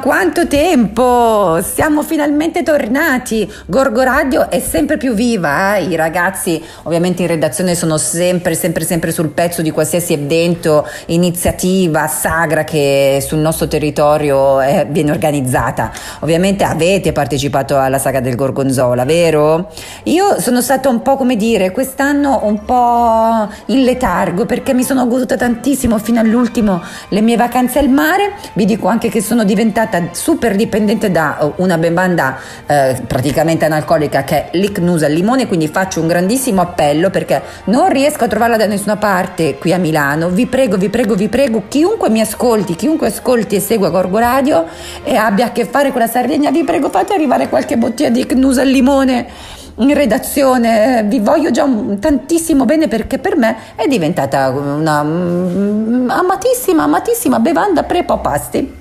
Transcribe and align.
Quanto 0.00 0.46
tempo! 0.46 1.60
Siamo 1.60 2.02
finalmente 2.02 2.62
tornati. 2.62 3.46
Gorgo 3.66 4.02
Radio 4.02 4.48
è 4.48 4.58
sempre 4.58 4.96
più 4.96 5.12
viva. 5.12 5.76
Eh? 5.76 5.84
I 5.84 5.94
ragazzi, 5.94 6.62
ovviamente 6.84 7.20
in 7.20 7.28
redazione, 7.28 7.74
sono 7.74 7.98
sempre, 7.98 8.54
sempre, 8.54 8.84
sempre 8.84 9.12
sul 9.12 9.28
pezzo 9.28 9.60
di 9.60 9.70
qualsiasi 9.70 10.14
evento, 10.14 10.88
iniziativa, 11.06 12.06
sagra 12.06 12.64
che 12.64 13.22
sul 13.26 13.40
nostro 13.40 13.68
territorio 13.68 14.60
è, 14.60 14.86
viene 14.88 15.10
organizzata. 15.10 15.92
Ovviamente 16.20 16.64
avete 16.64 17.12
partecipato 17.12 17.78
alla 17.78 17.98
saga 17.98 18.20
del 18.20 18.36
Gorgonzola, 18.36 19.04
vero? 19.04 19.70
Io 20.04 20.40
sono 20.40 20.62
stata 20.62 20.88
un 20.88 21.02
po' 21.02 21.16
come 21.16 21.36
dire, 21.36 21.72
quest'anno 21.72 22.40
un 22.44 22.64
po' 22.64 23.48
in 23.66 23.82
letargo 23.82 24.46
perché 24.46 24.72
mi 24.72 24.82
sono 24.82 25.06
goduta 25.06 25.36
tantissimo 25.36 25.98
fino 25.98 26.20
all'ultimo 26.20 26.82
le 27.10 27.20
mie 27.20 27.36
vacanze 27.36 27.78
al 27.78 27.90
mare. 27.90 28.32
Vi 28.54 28.64
dico 28.64 28.88
anche 28.88 29.10
che 29.10 29.20
sono 29.20 29.44
diventata 29.44 29.88
diventata 29.90 30.14
super 30.14 30.54
dipendente 30.54 31.10
da 31.10 31.38
uh, 31.40 31.62
una 31.62 31.76
bevanda 31.76 32.38
eh, 32.66 33.02
praticamente 33.06 33.64
analcolica 33.64 34.22
che 34.22 34.50
è 34.50 34.56
l'icnus 34.56 35.02
al 35.02 35.12
limone, 35.12 35.46
quindi 35.46 35.68
faccio 35.68 36.00
un 36.00 36.06
grandissimo 36.06 36.60
appello 36.60 37.10
perché 37.10 37.42
non 37.64 37.90
riesco 37.90 38.24
a 38.24 38.28
trovarla 38.28 38.56
da 38.56 38.66
nessuna 38.66 38.96
parte 38.96 39.58
qui 39.58 39.72
a 39.72 39.78
Milano. 39.78 40.28
Vi 40.28 40.46
prego, 40.46 40.76
vi 40.76 40.88
prego, 40.88 41.14
vi 41.14 41.28
prego, 41.28 41.64
chiunque 41.68 42.08
mi 42.08 42.20
ascolti, 42.20 42.76
chiunque 42.76 43.08
ascolti 43.08 43.56
e 43.56 43.60
segua 43.60 43.90
Gorgo 43.90 44.18
Radio 44.18 44.64
e 45.02 45.16
abbia 45.16 45.46
a 45.46 45.52
che 45.52 45.64
fare 45.64 45.90
con 45.90 46.00
la 46.00 46.06
Sardegna, 46.06 46.50
vi 46.50 46.64
prego 46.64 46.88
fate 46.88 47.12
arrivare 47.12 47.48
qualche 47.48 47.76
bottiglia 47.76 48.10
di 48.10 48.20
icnus 48.20 48.58
al 48.58 48.68
limone 48.68 49.58
in 49.76 49.94
redazione, 49.94 51.04
vi 51.06 51.20
voglio 51.20 51.50
già 51.50 51.66
tantissimo 51.98 52.66
bene 52.66 52.86
perché 52.86 53.18
per 53.18 53.36
me 53.36 53.56
è 53.76 53.86
diventata 53.86 54.50
una 54.50 55.02
mm, 55.02 56.10
amatissima, 56.10 56.82
amatissima 56.82 57.38
bevanda 57.38 57.82
pre-popasti 57.84 58.78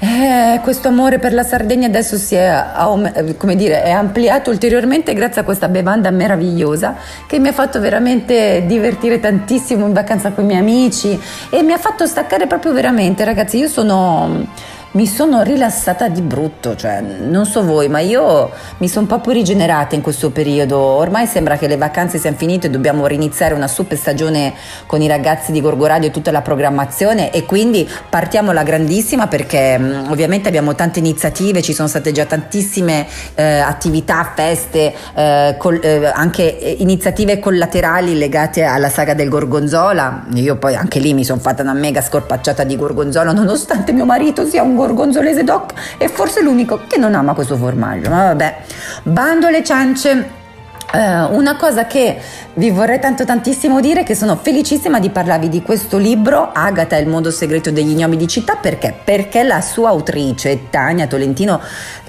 eh, 0.00 0.60
questo 0.62 0.88
amore 0.88 1.18
per 1.18 1.32
la 1.32 1.42
Sardegna 1.42 1.88
adesso 1.88 2.16
si 2.16 2.36
è, 2.36 2.64
come 3.36 3.56
dire, 3.56 3.82
è 3.82 3.90
ampliato 3.90 4.50
ulteriormente 4.50 5.12
grazie 5.12 5.40
a 5.40 5.44
questa 5.44 5.68
bevanda 5.68 6.10
meravigliosa 6.10 6.94
che 7.26 7.40
mi 7.40 7.48
ha 7.48 7.52
fatto 7.52 7.80
veramente 7.80 8.64
divertire 8.66 9.18
tantissimo 9.18 9.86
in 9.86 9.92
vacanza 9.92 10.30
con 10.30 10.44
i 10.44 10.46
miei 10.46 10.60
amici 10.60 11.20
e 11.50 11.62
mi 11.62 11.72
ha 11.72 11.78
fatto 11.78 12.06
staccare 12.06 12.46
proprio 12.46 12.72
veramente, 12.72 13.24
ragazzi. 13.24 13.58
Io 13.58 13.68
sono 13.68 14.46
mi 14.92 15.06
sono 15.06 15.42
rilassata 15.42 16.08
di 16.08 16.22
brutto, 16.22 16.74
cioè 16.74 17.00
non 17.00 17.44
so 17.44 17.62
voi, 17.62 17.88
ma 17.88 18.00
io 18.00 18.50
mi 18.78 18.88
sono 18.88 19.06
proprio 19.06 19.34
rigenerata 19.34 19.94
in 19.94 20.00
questo 20.00 20.30
periodo. 20.30 20.78
Ormai 20.78 21.26
sembra 21.26 21.58
che 21.58 21.66
le 21.66 21.76
vacanze 21.76 22.18
siano 22.18 22.36
finite 22.36 22.68
e 22.68 22.70
dobbiamo 22.70 23.06
riniziare 23.06 23.52
una 23.52 23.68
super 23.68 23.98
stagione 23.98 24.54
con 24.86 25.02
i 25.02 25.06
ragazzi 25.06 25.52
di 25.52 25.60
Gorgoradio 25.60 26.08
e 26.08 26.10
tutta 26.10 26.30
la 26.30 26.40
programmazione 26.40 27.30
e 27.32 27.44
quindi 27.44 27.86
partiamo 28.08 28.50
alla 28.50 28.62
grandissima 28.62 29.26
perché 29.26 29.76
mh, 29.76 30.06
ovviamente 30.08 30.48
abbiamo 30.48 30.74
tante 30.74 31.00
iniziative, 31.00 31.60
ci 31.60 31.74
sono 31.74 31.88
state 31.88 32.10
già 32.12 32.24
tantissime 32.24 33.06
eh, 33.34 33.58
attività, 33.58 34.32
feste, 34.34 34.94
eh, 35.14 35.54
col, 35.58 35.80
eh, 35.82 36.06
anche 36.06 36.44
iniziative 36.78 37.38
collaterali 37.40 38.16
legate 38.16 38.62
alla 38.62 38.88
saga 38.88 39.12
del 39.12 39.28
Gorgonzola. 39.28 40.24
Io 40.34 40.56
poi 40.56 40.74
anche 40.74 40.98
lì 40.98 41.12
mi 41.12 41.24
sono 41.24 41.40
fatta 41.40 41.62
una 41.62 41.74
mega 41.74 42.00
scorpacciata 42.00 42.64
di 42.64 42.74
Gorgonzola 42.74 43.32
nonostante 43.32 43.92
mio 43.92 44.06
marito 44.06 44.46
sia 44.46 44.62
un 44.62 44.76
gorgonzolese 44.78 45.44
doc 45.44 45.72
è 45.98 46.08
forse 46.08 46.40
l'unico 46.40 46.80
che 46.86 46.98
non 46.98 47.14
ama 47.14 47.34
questo 47.34 47.56
formaggio, 47.56 48.08
ma 48.08 48.24
vabbè. 48.24 48.56
Bando 49.02 49.48
alle 49.48 49.64
ciance. 49.64 50.37
Uh, 50.90 51.36
una 51.36 51.56
cosa 51.56 51.86
che 51.86 52.16
vi 52.54 52.70
vorrei 52.70 52.98
tanto 52.98 53.26
tantissimo 53.26 53.78
dire 53.78 54.00
è 54.00 54.04
che 54.04 54.14
sono 54.14 54.36
felicissima 54.36 54.98
di 54.98 55.10
parlarvi 55.10 55.50
di 55.50 55.60
questo 55.60 55.98
libro 55.98 56.50
Agata 56.50 56.96
e 56.96 57.00
il 57.00 57.08
mondo 57.08 57.30
segreto 57.30 57.70
degli 57.70 57.94
gnomi 57.94 58.16
di 58.16 58.26
città 58.26 58.56
perché? 58.56 58.94
Perché 59.04 59.42
la 59.42 59.60
sua 59.60 59.90
autrice 59.90 60.70
Tania 60.70 61.06
Tolentino 61.06 61.60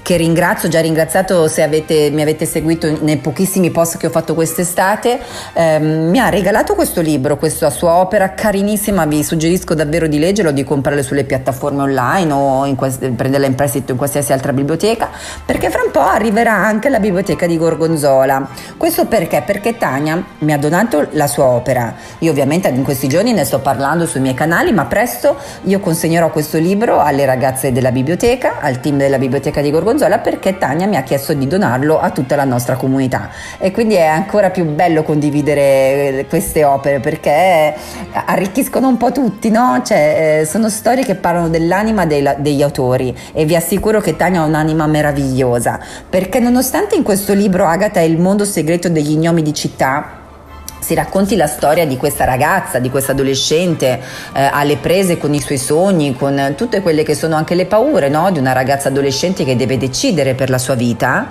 che 0.02 0.16
ringrazio, 0.16 0.68
già 0.68 0.80
ringraziato 0.80 1.46
se 1.48 1.62
avete, 1.62 2.10
mi 2.10 2.22
avete 2.22 2.44
seguito 2.44 2.98
nei 3.02 3.18
pochissimi 3.18 3.70
post 3.70 3.96
che 3.96 4.06
ho 4.06 4.10
fatto 4.10 4.34
quest'estate, 4.34 5.20
ehm, 5.52 6.08
mi 6.08 6.18
ha 6.18 6.28
regalato 6.28 6.74
questo 6.74 7.00
libro, 7.00 7.36
questa 7.36 7.70
sua 7.70 7.94
opera 7.94 8.34
carinissima, 8.34 9.04
vi 9.06 9.22
suggerisco 9.22 9.74
davvero 9.74 10.06
di 10.06 10.18
leggerlo, 10.18 10.50
di 10.50 10.64
comprarlo 10.64 11.02
sulle 11.02 11.24
piattaforme 11.24 11.82
online 11.82 12.32
o 12.32 12.66
in 12.66 12.76
quest- 12.76 13.08
prenderla 13.10 13.46
in 13.46 13.54
prestito 13.54 13.92
in 13.92 13.98
qualsiasi 13.98 14.32
altra 14.32 14.52
biblioteca, 14.52 15.10
perché 15.44 15.70
fra 15.70 15.82
un 15.84 15.90
po' 15.90 16.00
arriverà 16.00 16.54
anche 16.54 16.88
la 16.88 16.98
biblioteca 16.98 17.46
di 17.46 17.56
Gorgonzola. 17.56 18.48
Questo 18.76 19.06
perché? 19.06 19.42
Perché 19.44 19.76
Tania 19.76 20.22
mi 20.38 20.52
ha 20.52 20.58
donato 20.58 21.08
la 21.12 21.26
sua 21.26 21.44
opera. 21.44 21.94
Io 22.18 22.30
ovviamente 22.30 22.68
in 22.68 22.82
questi 22.82 23.08
giorni 23.08 23.32
ne 23.32 23.44
sto 23.44 23.58
parlando 23.58 24.06
sui 24.06 24.20
miei 24.20 24.34
canali, 24.34 24.72
ma 24.72 24.86
presto 24.86 25.36
io 25.64 25.80
consegnerò 25.80 26.30
questo 26.30 26.58
libro 26.58 27.00
alle 27.00 27.24
ragazze 27.24 27.72
della 27.72 27.90
biblioteca, 27.92 28.60
al 28.60 28.80
team 28.80 28.96
della 28.96 29.18
biblioteca 29.18 29.60
di 29.60 29.70
Gorgonzola 29.70 30.18
perché 30.18 30.58
Tania 30.58 30.86
mi 30.86 30.96
ha 30.96 31.02
chiesto 31.02 31.34
di 31.34 31.46
donarlo 31.46 31.98
a 32.00 32.10
tutta 32.10 32.36
la 32.36 32.44
nostra 32.44 32.76
comunità 32.76 33.30
e 33.58 33.70
quindi 33.70 33.94
è 33.94 34.06
ancora 34.06 34.50
più 34.50 34.64
bello 34.64 35.02
condividere 35.02 35.60
eh, 35.60 36.26
queste 36.28 36.64
opere 36.64 37.00
perché 37.00 37.74
arricchiscono 38.12 38.88
un 38.88 38.96
po' 38.96 39.12
tutti, 39.12 39.50
no? 39.50 39.82
Cioè, 39.84 40.40
eh, 40.40 40.44
sono 40.46 40.68
storie 40.68 41.04
che 41.04 41.14
parlano 41.14 41.48
dell'anima 41.48 42.06
dei, 42.06 42.28
degli 42.38 42.62
autori 42.62 43.16
e 43.32 43.44
vi 43.44 43.56
assicuro 43.56 44.00
che 44.00 44.16
Tania 44.16 44.42
ha 44.42 44.44
un'anima 44.44 44.86
meravigliosa 44.86 45.78
perché 46.08 46.40
nonostante 46.40 46.94
in 46.94 47.02
questo 47.02 47.34
libro 47.34 47.66
Agata 47.66 48.00
è 48.00 48.04
il 48.04 48.18
mondo 48.18 48.44
segreto 48.60 48.90
degli 48.90 49.16
gnomi 49.16 49.40
di 49.40 49.54
città 49.54 50.18
si 50.80 50.94
racconti 50.94 51.34
la 51.34 51.46
storia 51.46 51.86
di 51.86 51.96
questa 51.96 52.24
ragazza, 52.24 52.78
di 52.78 52.90
questa 52.90 53.12
adolescente 53.12 54.00
eh, 54.34 54.42
alle 54.52 54.76
prese 54.76 55.16
con 55.16 55.32
i 55.32 55.40
suoi 55.40 55.56
sogni, 55.56 56.14
con 56.14 56.54
tutte 56.56 56.82
quelle 56.82 57.02
che 57.02 57.14
sono 57.14 57.36
anche 57.36 57.54
le 57.54 57.64
paure 57.64 58.10
no? 58.10 58.30
di 58.30 58.38
una 58.38 58.52
ragazza 58.52 58.88
adolescente 58.88 59.44
che 59.44 59.56
deve 59.56 59.78
decidere 59.78 60.34
per 60.34 60.50
la 60.50 60.58
sua 60.58 60.74
vita 60.74 61.28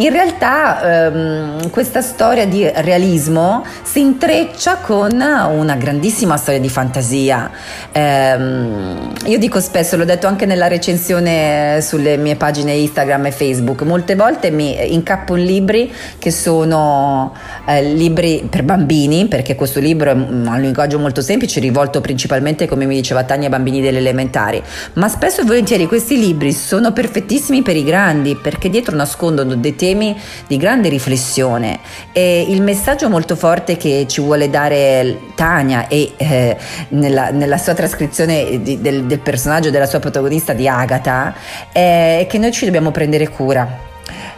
in 0.00 0.10
realtà 0.10 1.08
ehm, 1.08 1.70
questa 1.70 2.00
storia 2.00 2.46
di 2.46 2.66
realismo 2.76 3.64
si 3.82 4.00
intreccia 4.00 4.76
con 4.76 5.12
una 5.12 5.74
grandissima 5.76 6.38
storia 6.38 6.58
di 6.58 6.70
fantasia. 6.70 7.50
Ehm, 7.92 9.12
io 9.26 9.38
dico 9.38 9.60
spesso, 9.60 9.98
l'ho 9.98 10.06
detto 10.06 10.26
anche 10.26 10.46
nella 10.46 10.68
recensione 10.68 11.80
sulle 11.82 12.16
mie 12.16 12.36
pagine 12.36 12.72
Instagram 12.72 13.26
e 13.26 13.30
Facebook, 13.30 13.82
molte 13.82 14.14
volte 14.14 14.50
mi 14.50 14.94
incappo 14.94 15.36
in 15.36 15.44
libri 15.44 15.92
che 16.18 16.30
sono 16.30 17.34
eh, 17.66 17.82
libri 17.82 18.46
per 18.48 18.62
bambini, 18.62 19.26
perché 19.26 19.54
questo 19.54 19.80
libro 19.80 20.10
ha 20.10 20.14
un 20.14 20.58
linguaggio 20.60 20.98
molto 20.98 21.20
semplice, 21.20 21.60
rivolto 21.60 22.00
principalmente, 22.00 22.66
come 22.66 22.86
mi 22.86 22.94
diceva 22.94 23.24
Tania, 23.24 23.44
ai 23.44 23.50
bambini 23.50 23.82
delle 23.82 23.98
elementari, 23.98 24.62
ma 24.94 25.08
spesso 25.08 25.42
e 25.42 25.44
volentieri 25.44 25.86
questi 25.86 26.18
libri 26.18 26.52
sono 26.52 26.94
perfettissimi 26.94 27.60
per 27.60 27.76
i 27.76 27.84
grandi, 27.84 28.34
perché 28.34 28.70
dietro 28.70 28.96
nascondono 28.96 29.54
dei 29.56 29.76
temi 29.76 29.88
temi 29.90 30.16
di 30.46 30.56
grande 30.56 30.88
riflessione. 30.88 31.80
E 32.12 32.46
il 32.48 32.62
messaggio 32.62 33.08
molto 33.08 33.36
forte 33.36 33.76
che 33.76 34.06
ci 34.08 34.20
vuole 34.20 34.48
dare 34.48 35.18
Tania 35.34 35.88
e 35.88 36.12
eh, 36.16 36.56
nella, 36.90 37.30
nella, 37.30 37.58
sua 37.58 37.74
trascrizione 37.74 38.62
di, 38.62 38.80
del, 38.80 39.04
del 39.04 39.18
personaggio 39.18 39.70
della 39.70 39.86
sua 39.86 39.98
protagonista 39.98 40.52
di 40.52 40.68
Agatha 40.68 41.34
è 41.72 42.26
che 42.28 42.38
noi 42.38 42.52
ci 42.52 42.64
dobbiamo 42.64 42.90
prendere 42.90 43.28
cura. 43.28 43.88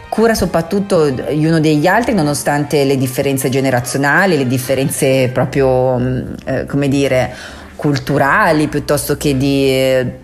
Cura 0.09 0.35
soprattutto 0.35 1.09
gli 1.09 1.45
uno 1.45 1.59
degli 1.59 1.87
altri 1.87 2.13
nonostante 2.13 2.83
le 2.83 2.97
differenze 2.97 3.49
generazionali, 3.49 4.37
le 4.37 4.47
differenze 4.47 5.29
proprio, 5.33 5.97
mm, 5.97 6.33
eh, 6.45 6.65
come 6.65 6.87
dire, 6.87 7.33
culturali 7.75 8.67
piuttosto 8.67 9.17
che 9.17 9.35
di 9.35 9.69
eh, 9.69 10.19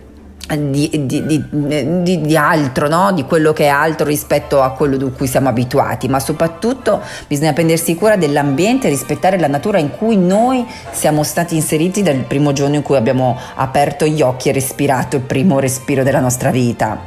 di, 0.56 0.90
di, 1.06 1.44
di, 1.48 2.20
di, 2.20 2.36
altro, 2.36 2.88
no? 2.88 3.12
di 3.12 3.24
quello 3.24 3.52
che 3.52 3.64
è 3.64 3.68
altro 3.68 4.06
rispetto 4.06 4.62
a 4.62 4.72
quello 4.72 4.96
di 4.96 5.10
cui 5.12 5.26
siamo 5.26 5.48
abituati, 5.48 6.08
ma 6.08 6.18
soprattutto 6.18 7.00
bisogna 7.26 7.52
prendersi 7.52 7.94
cura 7.94 8.16
dell'ambiente 8.16 8.86
e 8.86 8.90
rispettare 8.90 9.38
la 9.38 9.46
natura 9.46 9.78
in 9.78 9.90
cui 9.90 10.16
noi 10.16 10.66
siamo 10.90 11.22
stati 11.22 11.54
inseriti 11.54 12.02
dal 12.02 12.16
primo 12.24 12.52
giorno 12.52 12.74
in 12.74 12.82
cui 12.82 12.96
abbiamo 12.96 13.38
aperto 13.54 14.06
gli 14.06 14.22
occhi 14.22 14.48
e 14.48 14.52
respirato 14.52 15.16
il 15.16 15.22
primo 15.22 15.58
respiro 15.58 16.02
della 16.02 16.20
nostra 16.20 16.50
vita. 16.50 16.98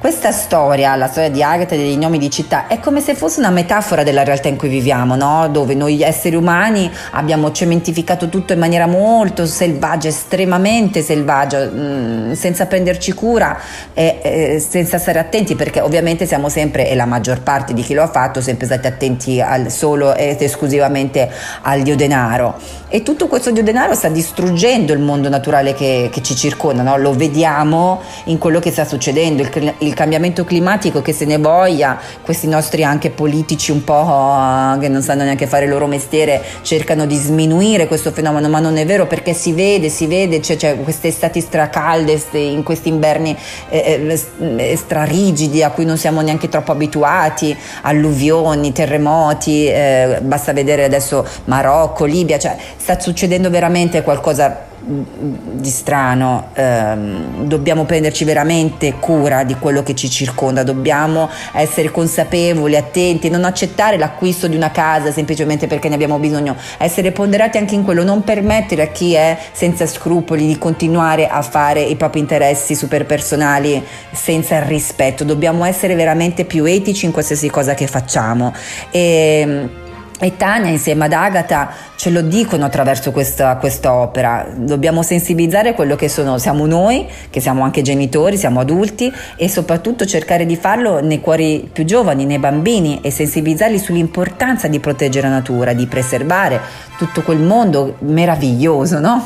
Questa 0.00 0.32
storia, 0.32 0.96
la 0.96 1.08
storia 1.08 1.28
di 1.28 1.42
Agatha 1.42 1.74
e 1.74 1.76
degli 1.76 1.98
nomi 1.98 2.16
di 2.16 2.30
città, 2.30 2.68
è 2.68 2.80
come 2.80 3.02
se 3.02 3.14
fosse 3.14 3.38
una 3.38 3.50
metafora 3.50 4.02
della 4.02 4.24
realtà 4.24 4.48
in 4.48 4.56
cui 4.56 4.70
viviamo, 4.70 5.14
no? 5.14 5.46
dove 5.50 5.74
noi 5.74 6.00
esseri 6.00 6.36
umani 6.36 6.90
abbiamo 7.10 7.52
cementificato 7.52 8.30
tutto 8.30 8.54
in 8.54 8.58
maniera 8.60 8.86
molto 8.86 9.44
selvaggia, 9.44 10.08
estremamente 10.08 11.02
selvaggia, 11.02 11.66
mh, 11.66 11.78
mm, 11.78 12.32
senza 12.32 12.64
prenderci 12.64 13.12
cura 13.12 13.60
e, 13.92 14.20
e, 14.22 14.58
senza 14.66 14.96
stare 14.96 15.18
attenti, 15.18 15.54
perché 15.54 15.82
ovviamente 15.82 16.24
siamo 16.24 16.48
sempre, 16.48 16.88
e 16.88 16.94
la 16.94 17.04
maggior 17.04 17.42
parte 17.42 17.74
di 17.74 17.82
chi 17.82 17.92
lo 17.92 18.02
ha 18.02 18.08
fatto, 18.08 18.40
sempre 18.40 18.64
stati 18.64 18.86
attenti 18.86 19.38
al, 19.42 19.70
solo 19.70 20.14
ed 20.14 20.40
esclusivamente 20.40 21.30
al 21.60 21.82
dio 21.82 21.94
denaro. 21.94 22.56
E 22.88 23.02
tutto 23.02 23.28
questo 23.28 23.50
dio 23.50 23.62
denaro 23.62 23.94
sta 23.94 24.08
distruggendo 24.08 24.94
il 24.94 24.98
mondo 24.98 25.28
naturale 25.28 25.74
che, 25.74 26.08
che 26.10 26.22
ci 26.22 26.34
circonda, 26.34 26.82
no? 26.82 26.96
lo 26.96 27.12
vediamo 27.12 28.00
in 28.24 28.38
quello 28.38 28.60
che 28.60 28.70
sta 28.70 28.86
succedendo, 28.86 29.42
il, 29.42 29.74
il 29.78 29.89
il 29.90 29.96
cambiamento 29.96 30.44
climatico 30.44 31.02
che 31.02 31.12
se 31.12 31.24
ne 31.24 31.36
voglia, 31.36 31.98
questi 32.22 32.46
nostri 32.46 32.84
anche 32.84 33.10
politici 33.10 33.72
un 33.72 33.84
po' 33.84 34.00
eh, 34.00 34.78
che 34.78 34.88
non 34.88 35.02
sanno 35.02 35.24
neanche 35.24 35.46
fare 35.46 35.64
il 35.64 35.70
loro 35.70 35.86
mestiere 35.86 36.42
cercano 36.62 37.06
di 37.06 37.16
sminuire 37.16 37.86
questo 37.86 38.12
fenomeno, 38.12 38.48
ma 38.48 38.60
non 38.60 38.76
è 38.76 38.86
vero 38.86 39.06
perché 39.06 39.34
si 39.34 39.52
vede, 39.52 39.88
si 39.88 40.06
vede, 40.06 40.40
c'è, 40.40 40.56
c'è 40.56 40.80
queste 40.80 41.08
estati 41.08 41.40
stracalde, 41.40 42.18
in 42.32 42.62
questi 42.62 42.88
inverni 42.88 43.36
eh, 43.68 44.18
eh, 44.38 44.76
strarigidi 44.76 45.62
a 45.62 45.70
cui 45.70 45.84
non 45.84 45.98
siamo 45.98 46.20
neanche 46.20 46.48
troppo 46.48 46.72
abituati, 46.72 47.56
alluvioni, 47.82 48.72
terremoti, 48.72 49.66
eh, 49.66 50.18
basta 50.22 50.52
vedere 50.52 50.84
adesso 50.84 51.26
Marocco, 51.46 52.04
Libia, 52.04 52.38
cioè 52.38 52.56
sta 52.76 52.98
succedendo 52.98 53.50
veramente 53.50 54.02
qualcosa 54.02 54.68
di 54.82 55.68
strano, 55.68 56.48
ehm, 56.54 57.44
dobbiamo 57.44 57.84
prenderci 57.84 58.24
veramente 58.24 58.94
cura 58.98 59.44
di 59.44 59.54
quello 59.56 59.82
che 59.82 59.94
ci 59.94 60.08
circonda, 60.08 60.62
dobbiamo 60.62 61.28
essere 61.52 61.90
consapevoli, 61.90 62.76
attenti, 62.76 63.28
non 63.28 63.44
accettare 63.44 63.98
l'acquisto 63.98 64.48
di 64.48 64.56
una 64.56 64.70
casa 64.70 65.12
semplicemente 65.12 65.66
perché 65.66 65.88
ne 65.88 65.94
abbiamo 65.94 66.18
bisogno, 66.18 66.56
essere 66.78 67.12
ponderati 67.12 67.58
anche 67.58 67.74
in 67.74 67.84
quello, 67.84 68.02
non 68.02 68.24
permettere 68.24 68.82
a 68.82 68.86
chi 68.86 69.14
è 69.14 69.36
senza 69.52 69.86
scrupoli 69.86 70.46
di 70.46 70.56
continuare 70.56 71.28
a 71.28 71.42
fare 71.42 71.82
i 71.82 71.96
propri 71.96 72.20
interessi 72.20 72.74
super 72.74 73.04
personali 73.04 73.84
senza 74.12 74.62
rispetto, 74.62 75.24
dobbiamo 75.24 75.64
essere 75.64 75.94
veramente 75.94 76.44
più 76.44 76.64
etici 76.64 77.04
in 77.04 77.12
qualsiasi 77.12 77.50
cosa 77.50 77.74
che 77.74 77.86
facciamo. 77.86 78.54
E, 78.90 79.88
e 80.22 80.36
Tania 80.36 80.70
insieme 80.70 81.06
ad 81.06 81.12
Agata 81.14 81.70
ce 81.96 82.10
lo 82.10 82.20
dicono 82.20 82.66
attraverso 82.66 83.10
questa, 83.10 83.58
opera. 83.82 84.46
Dobbiamo 84.54 85.02
sensibilizzare 85.02 85.74
quello 85.74 85.96
che 85.96 86.08
sono, 86.08 86.36
siamo 86.36 86.66
noi, 86.66 87.06
che 87.30 87.40
siamo 87.40 87.64
anche 87.64 87.80
genitori, 87.80 88.36
siamo 88.36 88.60
adulti 88.60 89.10
e 89.36 89.48
soprattutto 89.48 90.04
cercare 90.04 90.44
di 90.44 90.56
farlo 90.56 91.00
nei 91.00 91.20
cuori 91.20 91.68
più 91.72 91.84
giovani, 91.84 92.26
nei 92.26 92.38
bambini 92.38 93.00
e 93.02 93.10
sensibilizzarli 93.10 93.78
sull'importanza 93.78 94.68
di 94.68 94.78
proteggere 94.78 95.28
la 95.28 95.34
natura, 95.34 95.72
di 95.72 95.86
preservare 95.86 96.60
tutto 96.98 97.22
quel 97.22 97.38
mondo 97.38 97.96
meraviglioso, 98.00 98.98
no? 98.98 99.24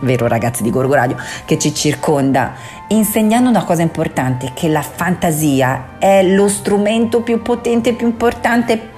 Vero 0.00 0.26
ragazzi 0.26 0.64
di 0.64 0.70
Gorgo 0.70 0.94
Radio, 0.94 1.16
che 1.44 1.56
ci 1.56 1.72
circonda, 1.72 2.54
insegnando 2.88 3.48
una 3.48 3.62
cosa 3.62 3.82
importante, 3.82 4.50
che 4.54 4.68
la 4.68 4.82
fantasia 4.82 5.98
è 5.98 6.24
lo 6.24 6.48
strumento 6.48 7.20
più 7.20 7.42
potente, 7.42 7.92
più 7.92 8.08
importante 8.08 8.90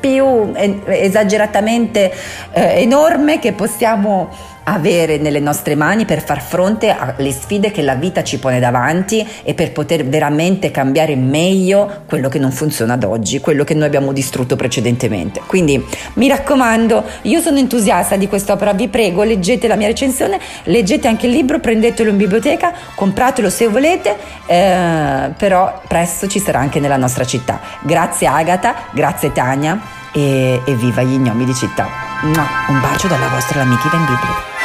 più 0.00 0.52
esageratamente 0.86 2.12
eh, 2.52 2.80
enorme 2.80 3.38
che 3.38 3.52
possiamo 3.52 4.30
avere 4.72 5.18
nelle 5.18 5.40
nostre 5.40 5.74
mani 5.74 6.04
per 6.04 6.22
far 6.22 6.40
fronte 6.40 6.90
alle 6.90 7.32
sfide 7.32 7.70
che 7.70 7.82
la 7.82 7.94
vita 7.94 8.22
ci 8.22 8.38
pone 8.38 8.60
davanti 8.60 9.26
e 9.42 9.54
per 9.54 9.72
poter 9.72 10.04
veramente 10.06 10.70
cambiare 10.70 11.16
meglio 11.16 12.02
quello 12.06 12.28
che 12.28 12.38
non 12.38 12.52
funziona 12.52 12.94
ad 12.94 13.04
oggi, 13.04 13.40
quello 13.40 13.64
che 13.64 13.74
noi 13.74 13.86
abbiamo 13.86 14.12
distrutto 14.12 14.56
precedentemente. 14.56 15.42
Quindi 15.46 15.84
mi 16.14 16.28
raccomando, 16.28 17.04
io 17.22 17.40
sono 17.40 17.58
entusiasta 17.58 18.16
di 18.16 18.28
quest'opera, 18.28 18.72
vi 18.72 18.88
prego, 18.88 19.22
leggete 19.22 19.66
la 19.66 19.76
mia 19.76 19.88
recensione, 19.88 20.38
leggete 20.64 21.08
anche 21.08 21.26
il 21.26 21.32
libro, 21.32 21.58
prendetelo 21.58 22.10
in 22.10 22.16
biblioteca, 22.16 22.72
compratelo 22.94 23.50
se 23.50 23.66
volete, 23.66 24.16
eh, 24.46 25.30
però 25.36 25.80
presto 25.86 26.28
ci 26.28 26.38
sarà 26.38 26.60
anche 26.60 26.80
nella 26.80 26.96
nostra 26.96 27.24
città. 27.24 27.60
Grazie 27.82 28.26
Agata, 28.28 28.74
grazie 28.92 29.32
Tania 29.32 29.80
e, 30.12 30.60
e 30.64 30.74
viva 30.74 31.02
gli 31.02 31.16
gnomi 31.16 31.44
di 31.44 31.54
città. 31.54 31.86
Un 32.22 32.80
bacio 32.80 33.08
dalla 33.08 33.28
vostra 33.28 33.62
amica 33.62 33.86
Ivan 33.88 34.04
Bibli. 34.04 34.59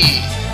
need. 0.00 0.49